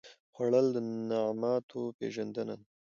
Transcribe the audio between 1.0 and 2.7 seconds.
نعماتو پېژندنه ده